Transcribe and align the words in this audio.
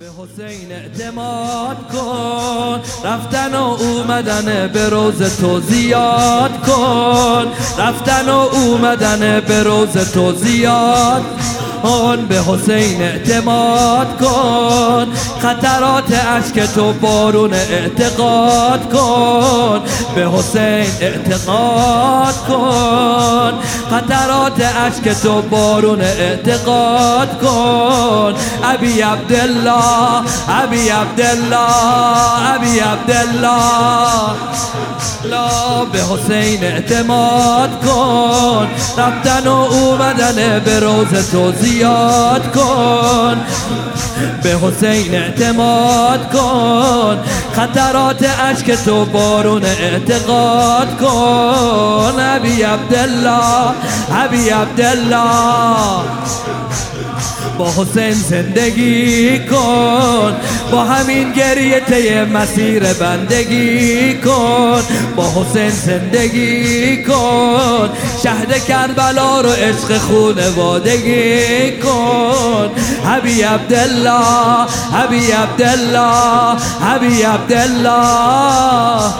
به 0.00 0.06
حسین 0.06 0.72
اعتماد 0.72 1.76
کن. 1.92 2.80
رفتن 3.04 3.54
و 3.54 3.62
اومدن 3.62 4.70
به 4.72 4.88
روز 4.88 5.36
تو 5.40 5.60
زیاد 5.60 6.50
کن. 6.66 7.46
رفتن 7.78 8.28
و 8.28 8.48
اومدن 8.52 9.40
به 9.40 9.62
روز 9.62 9.92
تو 10.12 10.32
زیاد 10.32 11.22
کن 11.82 12.26
به 12.28 12.34
حسین 12.34 13.02
اعتماد 13.02 14.06
کن. 14.20 15.06
خطرات 15.42 16.12
اشک 16.12 16.74
تو 16.74 16.92
بارون 16.92 17.52
اعتقاد 17.52 18.92
کن. 18.92 19.80
به 20.14 20.28
حسین 20.30 20.86
اعتقاد 21.00 22.34
کن. 22.48 23.52
خطرات 23.90 24.60
اشک 24.60 25.22
تو 25.22 25.42
بارون 25.42 26.00
اعتقاد 26.00 27.40
کن. 27.40 28.34
ابی 28.64 29.00
عبدالله 29.00 30.22
ابی 30.48 30.88
عبدالله 30.88 32.54
ابی 32.54 32.78
عبدالله. 32.78 34.34
لا 35.24 35.84
به 35.92 35.98
حسین 35.98 36.64
اعتماد 36.64 37.70
کن. 37.86 38.68
رفتن 38.98 39.48
و 39.48 39.52
اومدن 39.52 40.58
به 40.64 40.80
روز 40.80 41.30
تو 41.32 41.52
زیاد 41.70 42.52
کن. 42.52 43.40
به 44.42 44.48
حسین 44.48 45.14
اعتماد 45.14 46.32
کن. 46.32 47.18
خطرات 47.56 48.26
اشک 48.40 48.70
تو 48.84 49.04
بارون 49.04 49.64
اعتقاد 49.64 50.98
کن. 51.00 52.14
ابی 52.18 52.62
عبدالله 52.62 53.70
ابی 54.24 54.48
عبدالله. 54.48 56.02
با 57.58 57.70
حسین 57.70 58.12
زندگی 58.12 59.38
کن. 59.38 60.36
با 60.72 60.84
همین 60.84 61.32
گریه 61.32 61.80
ته 61.80 62.24
مسیر 62.24 62.92
بندگی 62.92 64.14
کن. 64.14 64.82
با 65.16 65.30
حسین 65.30 65.70
زندگی 65.70 67.04
کن. 67.04 67.90
شهد 68.22 68.64
کربلا 68.64 69.40
رو 69.40 69.50
عشق 69.50 69.98
خونوادگی 69.98 71.70
کن. 71.70 72.70
حبی 73.04 73.42
عبدالله 73.42 74.66
حبی 74.92 75.30
عبدالله 75.30 76.56
حبی 76.80 77.22
عبدالله. 77.22 79.10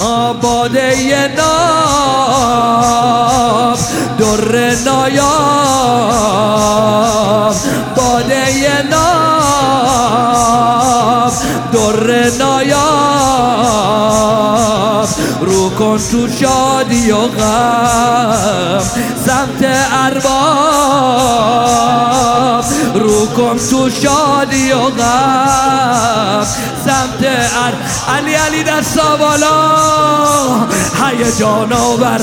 آباده 0.00 1.30
ناب 1.36 2.84
در 4.18 4.74
نایاب. 4.84 5.63
باده 8.14 8.82
ناب 8.90 9.04
در 11.72 12.30
نایاب. 12.38 12.74
رو 15.40 15.70
کن 15.70 15.98
تو 16.10 16.28
شادی 16.28 17.10
و 17.10 17.16
غم. 17.16 18.82
سمت 19.26 19.64
ارباب. 19.92 22.13
رو 22.94 23.26
کن 23.26 23.58
تو 23.70 23.90
شادی 23.90 24.72
و 24.72 24.78
غم. 24.78 26.46
سمت 26.84 27.24
ار 27.24 27.72
علی 28.16 28.34
علی 28.34 28.64
دستا 28.64 29.16
بالا 29.16 30.66
هیجان 31.02 31.72
آور. 31.72 32.20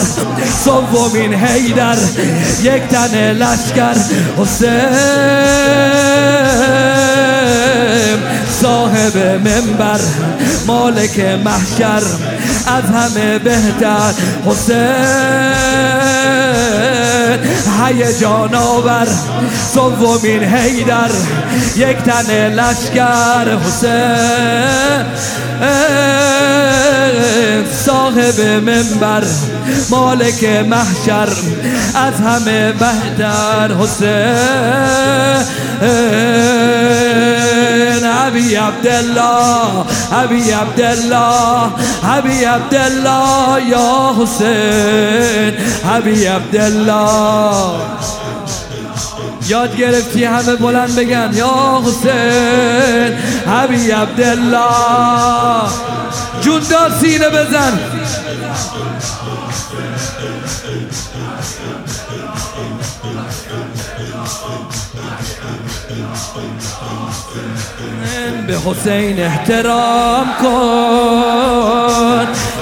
سومین 0.65 1.33
هیدر 1.33 1.97
یک 2.61 2.87
تن 2.87 3.31
لشکر. 3.31 3.95
حسین. 4.37 4.71
صاحب 8.61 9.17
منبر. 9.17 9.99
مالک 10.67 11.19
محشر. 11.19 12.03
از 12.67 12.83
همه 12.83 13.39
بهتر. 13.39 14.13
حسین. 14.45 16.20
هیجان 17.85 18.55
آور 18.55 19.07
سومین 19.73 20.43
هیدر 20.43 21.09
یک 21.75 21.97
تن 21.97 22.49
لشکر. 22.49 23.57
حسین 23.57 25.05
صاحب 27.85 28.39
منبر 28.41 29.23
مالک 29.89 30.43
محشر 30.43 31.29
از 31.95 32.19
همه 32.19 32.71
بهتر. 32.71 33.71
حسین 33.79 34.11
ابی 38.27 38.55
عبدالله 38.55 39.85
ابی 40.11 40.51
عبدالله 40.51 41.69
ابی 42.03 42.43
عبدالله. 42.43 43.41
یا 43.69 44.15
حسین 44.19 45.53
ابی 45.85 46.25
عبدالله. 46.25 47.81
یاد 49.47 49.75
گرفتی 49.77 50.23
همه 50.23 50.55
بلند 50.55 50.95
بگن 50.95 51.31
یا 51.33 51.81
حسین 51.85 53.17
حبی 53.47 53.91
عبدالله. 53.91 55.69
جوندار 56.41 56.91
سینه 57.01 57.29
بزن. 57.29 57.79
به 68.47 68.57
حسین 68.65 69.19
احترام 69.19 70.27
کن. 70.41 71.90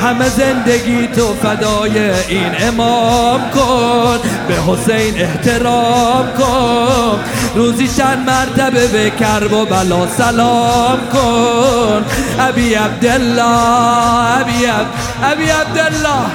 همه 0.02 0.30
زندگی 0.30 1.08
تو 1.08 1.34
فدای 1.34 2.00
این 2.28 2.52
امام 2.60 3.42
کن. 3.52 4.18
به 4.48 4.54
حسین 4.54 5.22
احترام 5.22 6.28
کن. 6.38 7.20
روزی 7.56 7.88
چند 7.88 8.30
مرتبه 8.30 8.88
به 8.88 9.10
کرب 9.10 9.54
و 9.54 9.66
بلا 9.66 10.08
سلام 10.08 11.00
کن. 11.14 12.06
ابی 12.40 12.74
عبدالله 12.74 14.42
ابی, 14.42 14.66
عب... 14.66 14.86
ابی 15.24 15.50
عبدالله. 15.50 16.26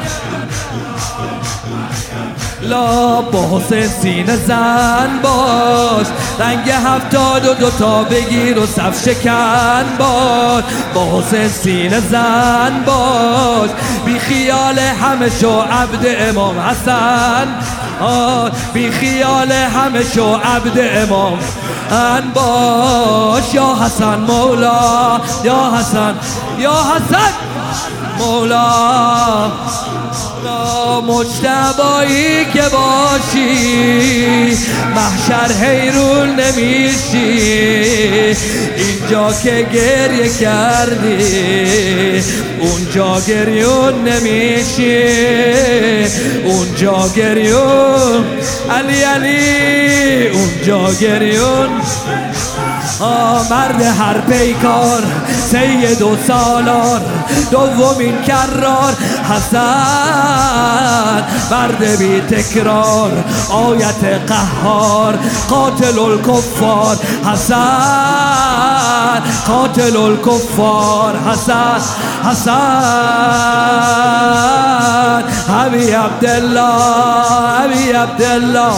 لا 2.64 3.22
با 3.22 3.58
حسین 3.58 3.88
سینه 3.88 4.36
زن 4.36 5.18
باش. 5.22 6.06
رنگ 6.38 6.70
هفتاد 6.70 7.46
و 7.46 7.54
دوتا 7.54 8.04
بگیر 8.04 8.58
و 8.58 8.66
صف 8.66 9.02
شکن 9.04 9.84
باش. 9.98 10.64
با 10.94 11.20
حسین 11.20 11.48
سینه 11.48 12.00
زن 12.00 12.84
باش. 12.86 13.70
بی 14.04 14.18
خیال 14.18 14.78
همه 14.78 15.30
شو 15.40 15.60
عبد 15.60 16.06
امام 16.28 16.60
حسن. 16.60 17.48
بی 18.74 18.90
خیال 18.90 19.52
همه 19.52 20.04
شو 20.14 20.34
عبد 20.34 20.80
امام 21.02 21.38
ان 21.90 22.30
باش. 22.34 23.54
یا 23.54 23.76
حسن 23.84 24.18
مولا 24.18 25.20
یا 25.44 25.72
حسن 25.78 26.14
یا 26.58 26.72
حسن. 26.72 27.32
مولا 28.24 29.52
مجتبایی 31.00 32.44
که 32.44 32.62
باشی 32.62 34.58
محشر 34.94 35.52
حیرون 35.52 36.40
نمیشی. 36.40 37.16
اینجا 38.76 39.32
که 39.42 39.66
گریه 39.72 40.28
کردی 40.40 42.22
اونجا 42.60 43.20
گریون 43.20 44.08
نمیشی. 44.08 45.04
اونجا 46.44 47.08
گریون 47.16 48.24
علی 48.70 49.02
علی 49.02 50.28
اونجا 50.28 50.92
گریون. 50.92 51.68
مرد 53.50 53.82
هر 53.82 54.20
پیکار 54.20 55.02
سید 55.54 56.02
و 56.02 56.16
سالار 56.26 57.00
دومین 57.50 58.22
کرار 58.22 58.94
حسن 59.30 59.64
مرد 61.50 61.98
بی 61.98 62.20
تکرار 62.20 63.24
آیت 63.50 64.04
قهار 64.28 65.18
قاتل 65.48 65.98
الکفار 65.98 66.96
حسن 67.32 68.64
قاتل 69.46 69.96
الکفار 69.96 71.16
حسن 71.16 71.80
حسن 72.24 72.54
ابی 75.66 75.90
عبدالله 75.90 77.64
ابی 77.64 77.92
عبدالله 77.92 78.74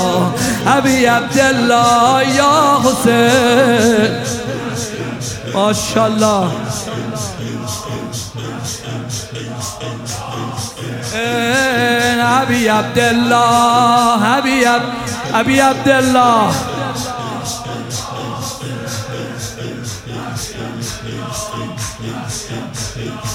ابی 0.66 1.06
عبدالله 1.06 2.34
یا 2.36 2.80
حسین. 2.84 4.36
ماشاءالله. 5.56 6.65
ابی 12.42 12.68
عبدالله 12.68 14.36
ابی 14.38 14.64
ابی 15.34 15.60
عبدالله 15.60 16.50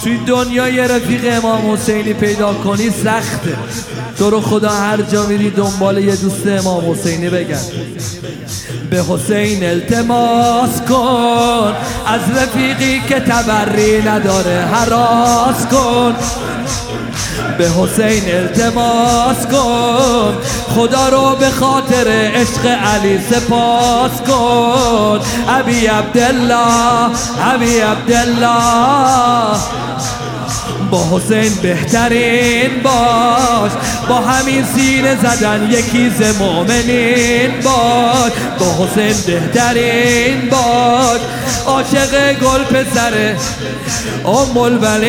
توی 0.03 0.17
دنیا 0.17 0.69
یه 0.69 0.83
رفیق 0.83 1.21
امام 1.37 1.71
حسینی 1.71 2.13
پیدا 2.13 2.53
کنی 2.53 2.89
سخته. 2.89 3.57
تو 4.17 4.29
رو 4.29 4.41
خدا 4.41 4.69
هر 4.69 5.01
جا 5.01 5.25
میری 5.25 5.49
دنبال 5.49 5.97
یه 5.97 6.15
دوست 6.15 6.47
امام 6.47 6.91
حسینی 6.91 7.29
بگن 7.29 7.61
به 8.89 9.03
حسین 9.09 9.63
التماس 9.63 10.81
کن 10.81 11.73
از 12.05 12.21
رفیقی 12.37 13.01
که 13.07 13.19
تبری 13.19 14.01
نداره 14.01 14.59
حراس 14.59 15.65
کن. 15.67 16.15
به 17.57 17.69
حسین 17.69 18.35
التماس 18.35 19.47
کن. 19.51 20.37
خدا 20.75 21.09
رو 21.09 21.35
به 21.35 21.49
خاطر 21.49 22.07
عشق 22.07 22.65
علی 22.65 23.19
سپاس 23.31 24.11
کن. 24.27 25.19
ابی 25.49 25.87
عبدالله 25.87 27.09
ابی 27.53 27.79
عبدالله. 27.79 29.57
با 30.91 31.07
حسین 31.11 31.55
بهترین 31.61 32.83
باش. 32.83 33.71
با 34.09 34.15
همین 34.15 34.65
سینه 34.65 35.15
زدن 35.15 35.69
یکی 35.71 36.09
ز 36.09 36.21
مؤمنین 36.39 37.51
باش. 37.63 38.31
با 38.59 38.85
حسین 38.85 39.15
بهترین 39.25 40.49
باش. 40.49 41.21
عاشق 41.65 42.33
گل 42.33 42.63
پسر 42.63 43.35
ام 44.25 44.57
الولین 44.57 45.01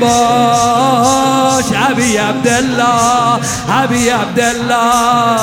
باش. 0.00 1.64
عبی 1.90 2.16
عبدالله 2.16 3.40
عبی 3.68 4.08
عبدالله. 4.08 5.40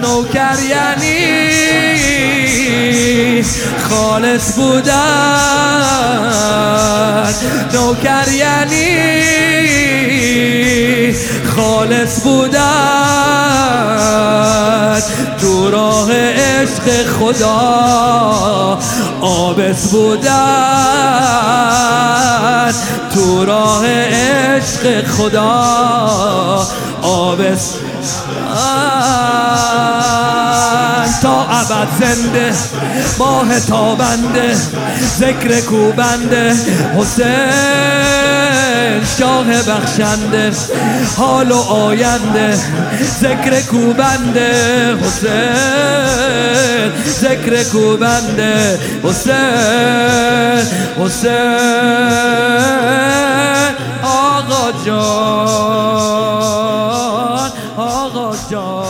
نوکر 0.00 0.58
یعنی 0.68 1.44
خالص 3.88 4.52
بودن. 4.52 4.94
نوکر 7.74 8.28
یعنی 8.32 9.14
خالص 11.56 12.20
بودن. 12.20 12.60
تو 15.40 15.70
راه 15.70 16.12
عشق 16.12 17.06
خدا 17.18 18.78
آبس 19.20 19.90
بودن. 19.90 20.64
تو 23.14 23.44
راه 23.44 23.86
عشق 23.86 25.06
خدا 25.08 26.66
آبس 27.02 27.74
تا 31.22 31.46
ابد 31.50 31.88
زنده 32.00 32.52
ماه 33.18 33.60
تابنده 33.60 34.54
ذکر 35.18 35.60
کوبنده 35.60 36.56
حسین. 36.98 38.03
شاه 39.18 39.62
بخشنده 39.62 40.52
حال 41.16 41.50
و 41.50 41.58
آینده 41.58 42.58
ذکر 43.20 43.60
کوبنده 43.60 44.96
حسین 44.96 46.92
ذکر 47.20 47.64
کوبنده 47.64 48.78
حسین 49.02 49.34
حسین. 50.98 51.74
آقا 54.02 54.72
جان 54.86 55.04
آقا 57.76 58.36
جان. 58.50 58.83